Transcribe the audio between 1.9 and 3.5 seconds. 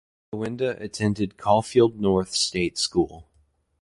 North state school.